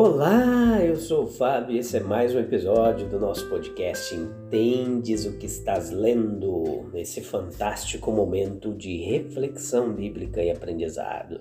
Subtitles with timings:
[0.00, 5.26] Olá, eu sou o Fábio e esse é mais um episódio do nosso podcast Entendes
[5.26, 6.88] o que estás lendo?
[6.92, 11.40] Nesse fantástico momento de reflexão bíblica e aprendizado.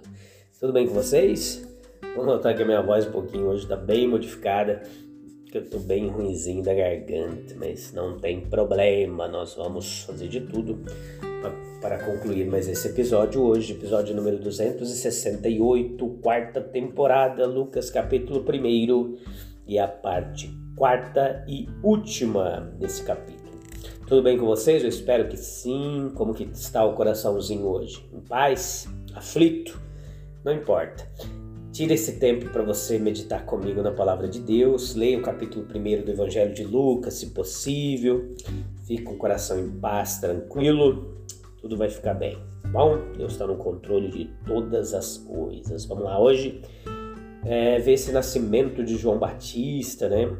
[0.59, 1.63] Tudo bem com vocês?
[2.15, 4.81] Vou notar que a minha voz um pouquinho hoje está bem modificada,
[5.51, 10.41] que eu estou bem ruimzinho da garganta, mas não tem problema, nós vamos fazer de
[10.41, 10.79] tudo
[11.41, 11.66] para
[12.17, 19.17] concluir mais esse episódio hoje, episódio número 268, quarta temporada, Lucas capítulo 1
[19.67, 23.59] e a parte quarta e última desse capítulo.
[24.07, 24.81] Tudo bem com vocês?
[24.81, 26.11] Eu espero que sim.
[26.15, 28.03] Como que está o coraçãozinho hoje?
[28.11, 28.87] Em paz?
[29.13, 29.79] Aflito?
[30.43, 31.07] Não importa.
[31.71, 34.95] Tire esse tempo para você meditar comigo na palavra de Deus.
[34.95, 38.33] Leia o capítulo 1 do Evangelho de Lucas, se possível.
[38.85, 41.17] Fique com o coração em paz, tranquilo
[41.59, 42.37] tudo vai ficar bem.
[42.61, 45.85] Tá bom, Deus está no controle de todas as coisas.
[45.85, 46.61] Vamos lá, hoje
[47.45, 50.35] é, ver esse nascimento de João Batista, né?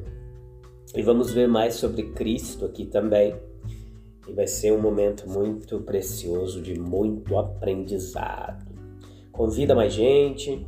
[0.95, 3.35] E vamos ver mais sobre Cristo aqui também.
[4.27, 8.65] E vai ser um momento muito precioso de muito aprendizado.
[9.31, 10.67] Convida mais gente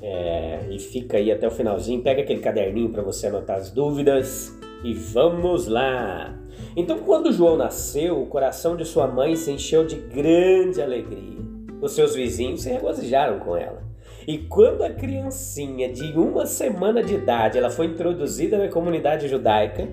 [0.00, 2.02] é, e fica aí até o finalzinho.
[2.02, 6.38] Pega aquele caderninho para você anotar as dúvidas e vamos lá!
[6.76, 11.38] Então, quando João nasceu, o coração de sua mãe se encheu de grande alegria.
[11.80, 13.82] Os seus vizinhos se regozijaram com ela.
[14.26, 19.88] E quando a criancinha de uma semana de idade ela foi introduzida na comunidade judaica,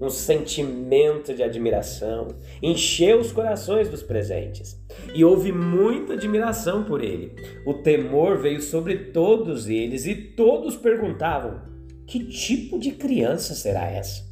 [0.00, 2.28] um sentimento de admiração
[2.60, 4.76] encheu os corações dos presentes.
[5.14, 7.34] E houve muita admiração por ele.
[7.64, 11.62] O temor veio sobre todos eles e todos perguntavam:
[12.06, 14.31] que tipo de criança será essa?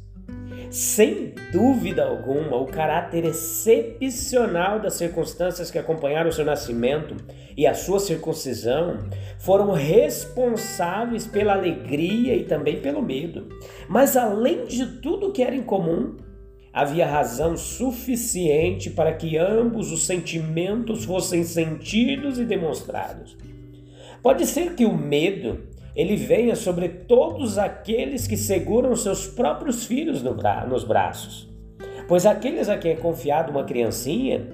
[0.71, 7.17] Sem dúvida alguma, o caráter excepcional das circunstâncias que acompanharam o seu nascimento
[7.57, 8.97] e a sua circuncisão
[9.37, 13.49] foram responsáveis pela alegria e também pelo medo.
[13.89, 16.15] Mas além de tudo que era incomum,
[16.71, 23.35] havia razão suficiente para que ambos os sentimentos fossem sentidos e demonstrados.
[24.23, 25.63] Pode ser que o medo
[25.95, 31.49] ele venha sobre todos aqueles que seguram seus próprios filhos no bra nos braços.
[32.07, 34.47] Pois aqueles a quem é confiado uma criancinha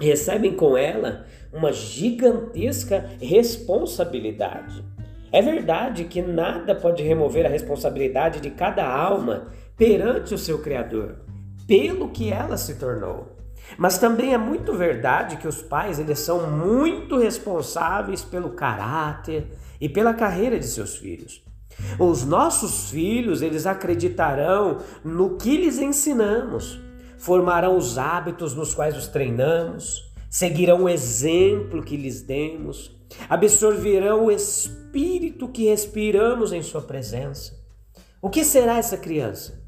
[0.00, 4.84] recebem com ela uma gigantesca responsabilidade.
[5.32, 11.20] É verdade que nada pode remover a responsabilidade de cada alma perante o seu Criador,
[11.66, 13.36] pelo que ela se tornou.
[13.78, 19.46] Mas também é muito verdade que os pais eles são muito responsáveis pelo caráter,
[19.80, 21.42] e pela carreira de seus filhos.
[21.98, 26.78] Os nossos filhos, eles acreditarão no que lhes ensinamos,
[27.18, 32.96] formarão os hábitos nos quais os treinamos, seguirão o exemplo que lhes demos,
[33.28, 37.58] absorverão o espírito que respiramos em sua presença.
[38.22, 39.60] O que será essa criança?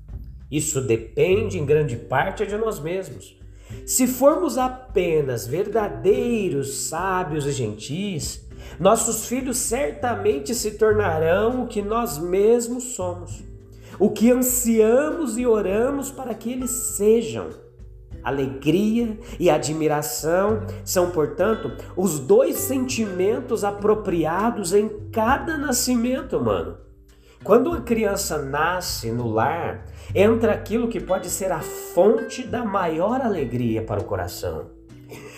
[0.50, 3.40] Isso depende em grande parte de nós mesmos.
[3.86, 8.46] Se formos apenas verdadeiros sábios e gentis,
[8.78, 13.42] nossos filhos certamente se tornarão o que nós mesmos somos,
[13.98, 17.48] o que ansiamos e oramos para que eles sejam.
[18.22, 26.78] Alegria e admiração são, portanto, os dois sentimentos apropriados em cada nascimento humano.
[27.42, 29.84] Quando a criança nasce no lar,
[30.14, 34.81] entra aquilo que pode ser a fonte da maior alegria para o coração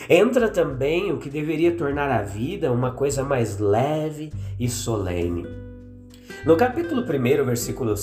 [0.09, 5.47] Entra também o que deveria tornar a vida uma coisa mais leve e solene.
[6.45, 7.95] No capítulo 1, versículo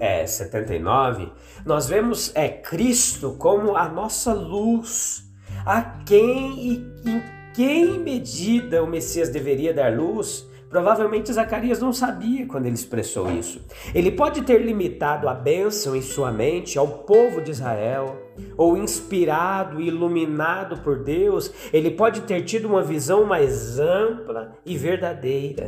[0.00, 1.30] é, 79,
[1.66, 5.30] nós vemos é, Cristo como a nossa luz,
[5.66, 6.72] a quem e
[7.04, 7.22] em
[7.52, 13.60] quem medida o Messias deveria dar luz, Provavelmente Zacarias não sabia quando ele expressou isso.
[13.92, 18.16] Ele pode ter limitado a bênção em sua mente ao povo de Israel,
[18.56, 24.76] ou inspirado e iluminado por Deus, ele pode ter tido uma visão mais ampla e
[24.76, 25.66] verdadeira.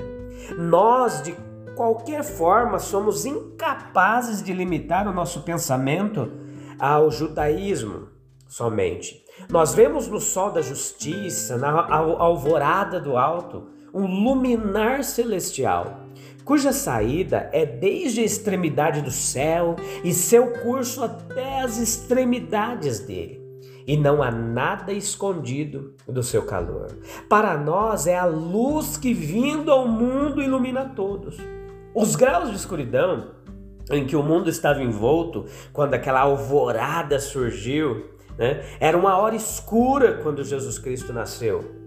[0.57, 1.35] Nós, de
[1.75, 6.31] qualquer forma, somos incapazes de limitar o nosso pensamento
[6.79, 8.09] ao judaísmo
[8.47, 9.21] somente.
[9.51, 16.07] Nós vemos no sol da justiça, na alvorada do alto, um luminar celestial,
[16.45, 23.41] cuja saída é desde a extremidade do céu e seu curso até as extremidades dele.
[23.87, 26.97] E não há nada escondido do seu calor.
[27.29, 31.37] Para nós é a luz que vindo ao mundo ilumina todos.
[31.95, 33.33] Os graus de escuridão
[33.91, 38.07] em que o mundo estava envolto quando aquela alvorada surgiu,
[38.39, 38.63] né?
[38.79, 41.82] era uma hora escura quando Jesus Cristo nasceu.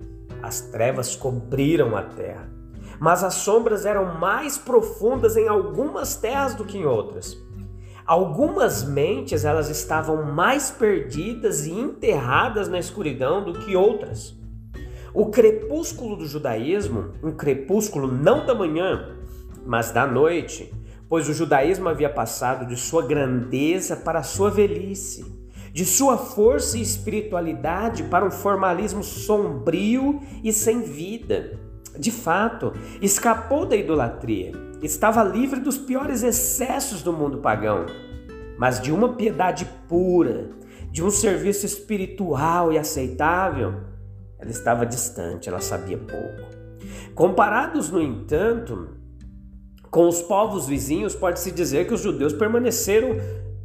[0.45, 2.47] As trevas cobriram a terra,
[2.99, 7.35] mas as sombras eram mais profundas em algumas terras do que em outras.
[8.05, 14.39] Algumas mentes elas estavam mais perdidas e enterradas na escuridão do que outras.
[15.15, 19.15] O crepúsculo do judaísmo, um crepúsculo não da manhã,
[19.65, 20.71] mas da noite,
[21.09, 25.25] pois o judaísmo havia passado de sua grandeza para sua velhice
[25.75, 31.59] de sua força e espiritualidade para um formalismo sombrio e sem vida.
[31.99, 37.87] De fato, escapou da idolatria, estava livre dos piores excessos do mundo pagão,
[38.57, 40.51] mas de uma piedade pura,
[40.89, 43.73] de um serviço espiritual e aceitável,
[44.39, 46.55] ela estava distante, ela sabia pouco.
[47.13, 48.91] Comparados, no entanto,
[49.91, 53.17] com os povos vizinhos, pode-se dizer que os judeus permaneceram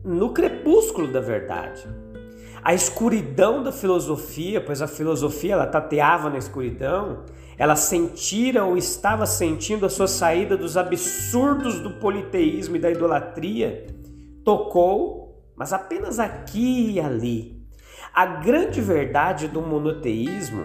[0.05, 1.87] no crepúsculo da verdade.
[2.63, 7.25] A escuridão da filosofia, pois a filosofia ela tateava na escuridão,
[7.57, 13.87] ela sentira ou estava sentindo a sua saída dos absurdos do politeísmo e da idolatria,
[14.45, 17.61] tocou, mas apenas aqui e ali,
[18.15, 20.65] a grande verdade do monoteísmo,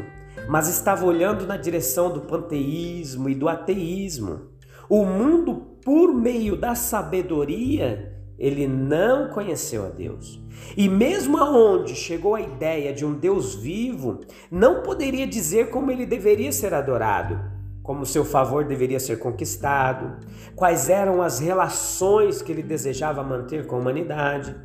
[0.49, 4.49] mas estava olhando na direção do panteísmo e do ateísmo.
[4.89, 10.41] O mundo, por meio da sabedoria, ele não conheceu a Deus.
[10.75, 14.21] E mesmo aonde chegou a ideia de um Deus vivo,
[14.51, 17.39] não poderia dizer como ele deveria ser adorado,
[17.83, 20.17] como seu favor deveria ser conquistado,
[20.55, 24.55] quais eram as relações que ele desejava manter com a humanidade.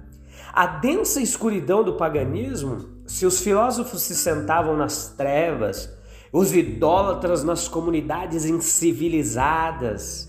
[0.52, 5.94] A densa escuridão do paganismo, se os filósofos se sentavam nas trevas,
[6.32, 10.28] os idólatras nas comunidades incivilizadas,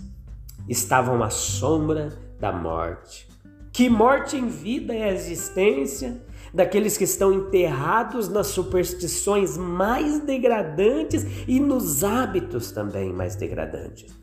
[0.67, 2.09] estavam à sombra
[2.39, 3.30] da morte.
[3.71, 6.21] Que morte em vida é a existência
[6.53, 14.13] daqueles que estão enterrados nas superstições mais degradantes e nos hábitos também mais degradantes.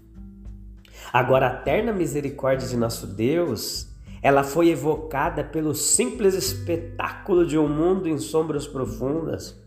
[1.11, 3.89] Agora, a eterna misericórdia de nosso Deus,
[4.21, 9.59] ela foi evocada pelo simples espetáculo de um mundo em sombras profundas,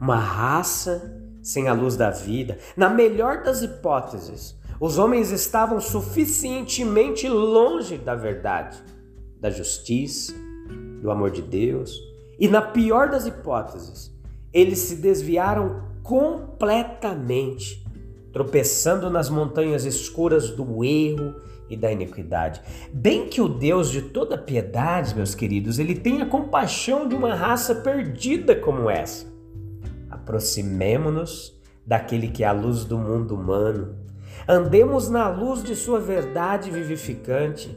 [0.00, 2.56] uma raça sem a luz da vida.
[2.74, 8.82] Na melhor das hipóteses, os homens estavam suficientemente longe da verdade
[9.40, 10.34] da justiça,
[11.00, 11.98] do amor de Deus.
[12.38, 14.12] E na pior das hipóteses,
[14.52, 17.84] eles se desviaram completamente,
[18.32, 21.34] tropeçando nas montanhas escuras do erro
[21.68, 22.62] e da iniquidade.
[22.92, 27.34] Bem que o Deus de toda piedade, meus queridos, ele tem a compaixão de uma
[27.34, 29.26] raça perdida como essa.
[30.10, 33.96] Aproximemo-nos daquele que é a luz do mundo humano.
[34.46, 37.76] Andemos na luz de sua verdade vivificante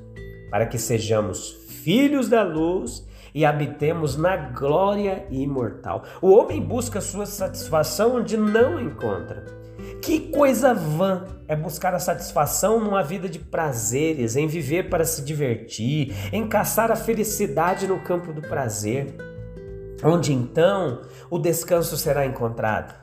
[0.51, 1.51] para que sejamos
[1.83, 6.03] filhos da luz e habitemos na glória imortal.
[6.21, 9.45] O homem busca sua satisfação onde não encontra.
[10.01, 15.23] Que coisa vã é buscar a satisfação numa vida de prazeres, em viver para se
[15.23, 19.15] divertir, em caçar a felicidade no campo do prazer,
[20.03, 22.93] onde então o descanso será encontrado.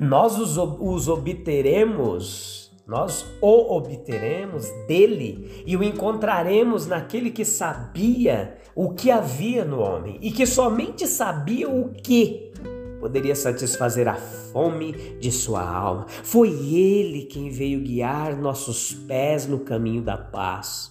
[0.00, 8.94] Nós os, os obteremos nós o obteremos dele e o encontraremos naquele que sabia o
[8.94, 12.50] que havia no homem e que somente sabia o que
[12.98, 16.06] poderia satisfazer a fome de sua alma.
[16.08, 20.90] Foi ele quem veio guiar nossos pés no caminho da paz.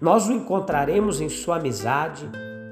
[0.00, 2.26] Nós o encontraremos em sua amizade,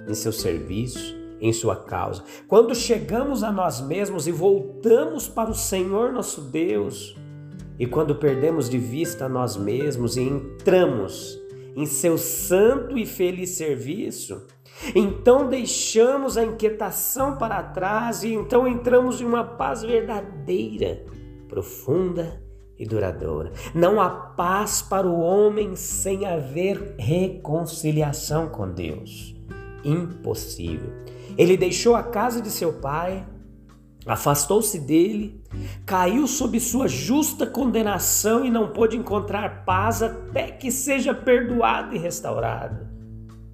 [0.09, 2.25] em seu serviço, em sua causa.
[2.49, 7.15] Quando chegamos a nós mesmos e voltamos para o Senhor nosso Deus,
[7.83, 11.37] e quando perdemos de vista nós mesmos e entramos
[11.75, 14.47] em seu santo e feliz serviço,
[14.95, 21.05] então deixamos a inquietação para trás e então entramos em uma paz verdadeira,
[21.49, 22.41] profunda
[22.79, 23.51] e duradoura.
[23.75, 29.35] Não há paz para o homem sem haver reconciliação com Deus.
[29.85, 30.93] Impossível.
[31.37, 33.27] Ele deixou a casa de seu pai,
[34.07, 35.41] Afastou-se dele,
[35.87, 41.99] caiu sob sua justa condenação e não pôde encontrar paz até que seja perdoado e
[41.99, 42.89] restaurado.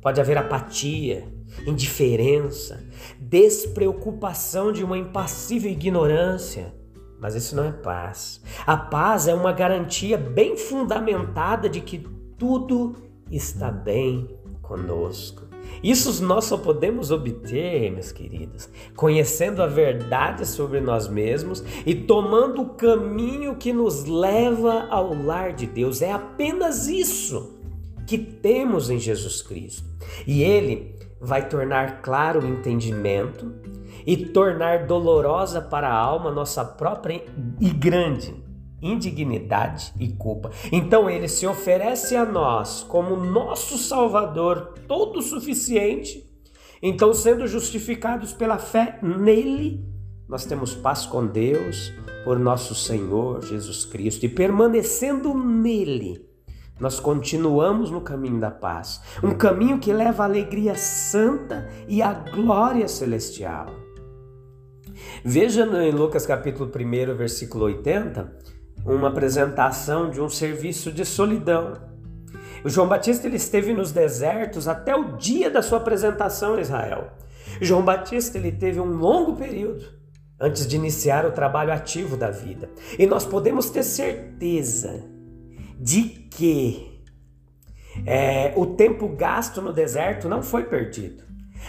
[0.00, 1.28] Pode haver apatia,
[1.66, 2.82] indiferença,
[3.18, 6.72] despreocupação de uma impassível ignorância.
[7.20, 8.40] Mas isso não é paz.
[8.66, 11.98] A paz é uma garantia bem fundamentada de que
[12.38, 12.94] tudo
[13.30, 15.47] está bem conosco.
[15.82, 22.62] Isso nós só podemos obter, meus queridos, conhecendo a verdade sobre nós mesmos e tomando
[22.62, 26.02] o caminho que nos leva ao lar de Deus.
[26.02, 27.58] É apenas isso
[28.06, 29.84] que temos em Jesus Cristo.
[30.26, 33.52] E Ele vai tornar claro o entendimento
[34.06, 37.22] e tornar dolorosa para a alma nossa própria
[37.60, 38.47] e grande
[38.80, 40.50] indignidade e culpa.
[40.72, 46.26] Então ele se oferece a nós como nosso Salvador todo suficiente.
[46.80, 49.84] Então, sendo justificados pela fé nele,
[50.28, 51.92] nós temos paz com Deus
[52.24, 56.28] por nosso Senhor Jesus Cristo e permanecendo nele,
[56.78, 62.12] nós continuamos no caminho da paz, um caminho que leva à alegria santa e à
[62.12, 63.66] glória celestial.
[65.24, 68.36] Veja em Lucas capítulo 1, versículo 80,
[68.94, 71.74] uma apresentação de um serviço de solidão.
[72.64, 77.12] O João Batista ele esteve nos desertos até o dia da sua apresentação em Israel.
[77.60, 79.84] João Batista ele teve um longo período
[80.40, 82.70] antes de iniciar o trabalho ativo da vida.
[82.98, 85.04] E nós podemos ter certeza
[85.78, 87.02] de que
[88.06, 91.24] é, o tempo gasto no deserto não foi perdido.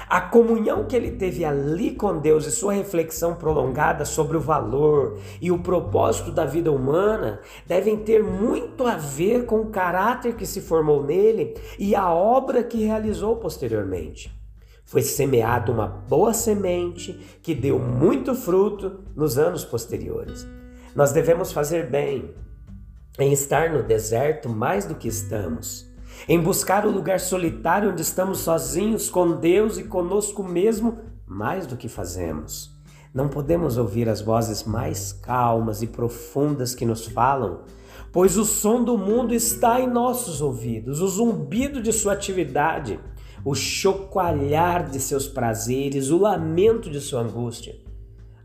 [0.07, 5.17] A comunhão que ele teve ali com Deus e sua reflexão prolongada sobre o valor
[5.41, 10.45] e o propósito da vida humana devem ter muito a ver com o caráter que
[10.45, 14.37] se formou nele e a obra que realizou posteriormente.
[14.85, 20.47] Foi semeada uma boa semente que deu muito fruto nos anos posteriores.
[20.95, 22.33] Nós devemos fazer bem
[23.19, 25.88] em estar no deserto mais do que estamos
[26.27, 31.77] em buscar o lugar solitário onde estamos sozinhos com Deus e conosco mesmo, mais do
[31.77, 32.77] que fazemos.
[33.13, 37.61] Não podemos ouvir as vozes mais calmas e profundas que nos falam,
[38.11, 42.99] pois o som do mundo está em nossos ouvidos, o zumbido de sua atividade,
[43.43, 47.75] o chocoalhar de seus prazeres, o lamento de sua angústia.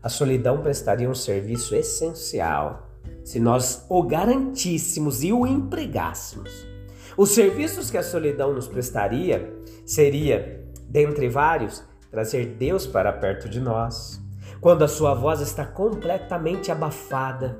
[0.01, 2.89] A solidão prestaria um serviço essencial
[3.23, 6.74] se nós o garantíssemos e o empregássemos.
[7.17, 13.59] Os serviços que a solidão nos prestaria seria, dentre vários, trazer Deus para perto de
[13.59, 14.21] nós.
[14.59, 17.57] Quando a sua voz está completamente abafada,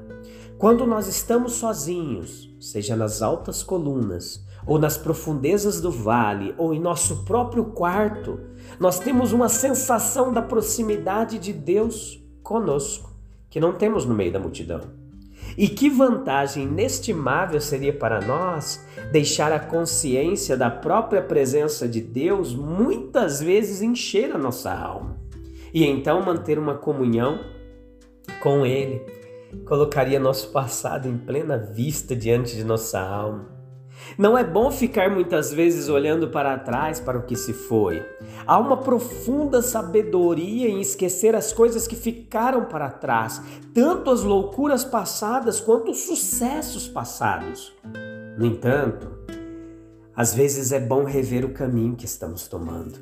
[0.57, 6.79] quando nós estamos sozinhos, seja nas altas colunas, ou nas profundezas do vale, ou em
[6.79, 8.39] nosso próprio quarto,
[8.79, 13.13] nós temos uma sensação da proximidade de Deus conosco,
[13.49, 14.81] que não temos no meio da multidão.
[15.57, 22.53] E que vantagem inestimável seria para nós deixar a consciência da própria presença de Deus
[22.53, 25.17] muitas vezes encher a nossa alma.
[25.73, 27.39] E então manter uma comunhão
[28.41, 29.01] com Ele
[29.65, 33.55] colocaria nosso passado em plena vista diante de nossa alma
[34.17, 38.05] não é bom ficar muitas vezes olhando para trás para o que se foi.
[38.45, 43.41] Há uma profunda sabedoria em esquecer as coisas que ficaram para trás,
[43.73, 47.73] tanto as loucuras passadas quanto os sucessos passados.
[48.37, 49.07] No entanto,
[50.15, 52.99] às vezes é bom rever o caminho que estamos tomando.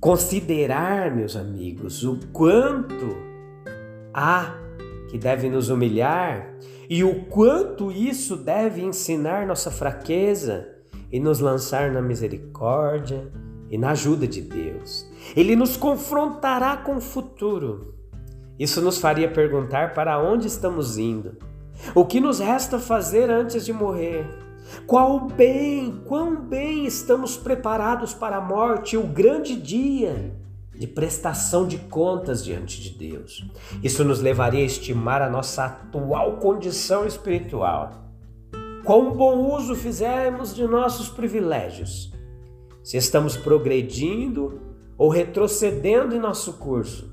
[0.00, 3.16] Considerar, meus amigos, o quanto
[4.12, 4.54] há
[5.08, 6.54] que deve nos humilhar
[6.88, 10.68] e o quanto isso deve ensinar nossa fraqueza
[11.10, 13.30] e nos lançar na misericórdia
[13.70, 15.10] e na ajuda de Deus.
[15.36, 17.94] Ele nos confrontará com o futuro.
[18.58, 21.36] Isso nos faria perguntar para onde estamos indo.
[21.94, 24.43] O que nos resta fazer antes de morrer?
[24.86, 30.34] Qual bem, quão bem estamos preparados para a morte, o grande dia
[30.74, 33.44] de prestação de contas diante de Deus.
[33.82, 38.10] Isso nos levaria a estimar a nossa atual condição espiritual.
[38.84, 42.12] Quão bom uso fizemos de nossos privilégios.
[42.82, 44.60] Se estamos progredindo
[44.98, 47.12] ou retrocedendo em nosso curso.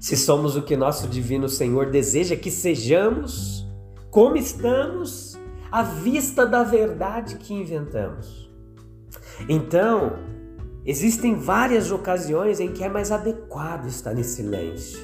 [0.00, 3.66] Se somos o que nosso divino Senhor deseja que sejamos,
[4.10, 5.29] como estamos,
[5.70, 8.50] à vista da verdade que inventamos.
[9.48, 10.18] Então,
[10.84, 14.98] Existem várias ocasiões em que é mais adequado estar em silêncio.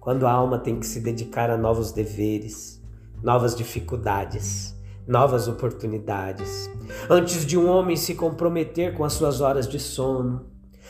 [0.00, 2.82] Quando a alma tem que se dedicar a novos deveres,
[3.22, 4.74] novas dificuldades,
[5.06, 6.70] novas oportunidades.
[7.10, 10.46] Antes de um homem se comprometer com as suas horas de sono,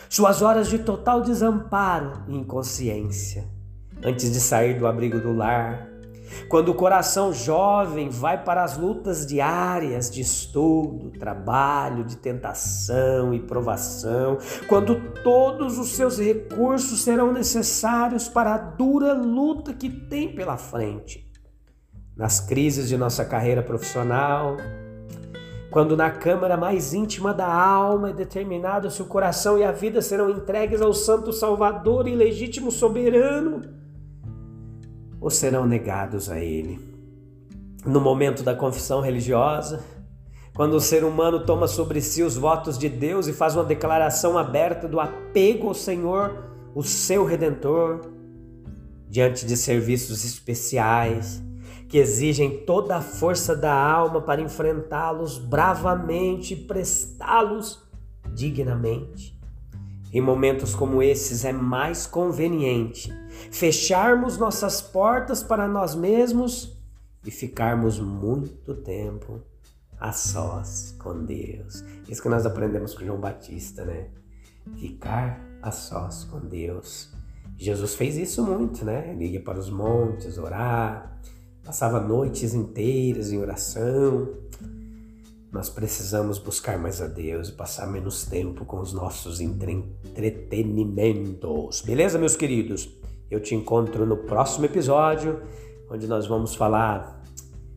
[0.08, 3.48] suas horas de total desamparo e inconsciência.
[4.04, 5.88] Antes de sair do abrigo do lar,
[6.48, 13.40] Quando o coração jovem vai para as lutas diárias de estudo, trabalho, de tentação e
[13.40, 20.56] provação, quando todos os seus recursos serão necessários para a dura luta que tem pela
[20.56, 21.26] frente.
[22.16, 24.56] Nas crises de nossa carreira profissional,
[25.70, 30.00] quando na câmara mais íntima da alma é determinado se o coração e a vida
[30.00, 33.75] serão entregues ao Santo Salvador e legítimo soberano,
[35.26, 36.78] ou serão negados a Ele.
[37.84, 39.82] No momento da confissão religiosa,
[40.54, 44.38] quando o ser humano toma sobre si os votos de Deus e faz uma declaração
[44.38, 46.44] aberta do apego ao Senhor,
[46.76, 48.02] o seu redentor,
[49.08, 51.42] diante de serviços especiais
[51.88, 57.82] que exigem toda a força da alma para enfrentá-los bravamente e prestá-los
[58.32, 59.36] dignamente.
[60.12, 63.12] Em momentos como esses é mais conveniente
[63.50, 66.76] fecharmos nossas portas para nós mesmos
[67.24, 69.40] e ficarmos muito tempo
[69.98, 71.84] a sós com Deus.
[72.08, 74.08] Isso que nós aprendemos com João Batista, né?
[74.76, 77.12] Ficar a sós com Deus.
[77.56, 79.12] Jesus fez isso muito, né?
[79.12, 81.18] Ele ia para os montes orar,
[81.64, 84.28] passava noites inteiras em oração
[85.56, 91.80] nós precisamos buscar mais a Deus e passar menos tempo com os nossos entretenimentos.
[91.80, 92.90] Beleza, meus queridos?
[93.30, 95.40] Eu te encontro no próximo episódio,
[95.90, 97.22] onde nós vamos falar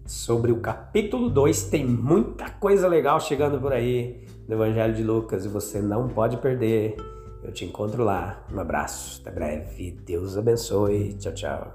[0.05, 1.63] sobre o capítulo 2.
[1.65, 6.37] Tem muita coisa legal chegando por aí no Evangelho de Lucas e você não pode
[6.37, 6.95] perder.
[7.43, 8.43] Eu te encontro lá.
[8.53, 9.91] Um abraço, até breve.
[10.05, 11.13] Deus abençoe.
[11.13, 11.73] Tchau, tchau.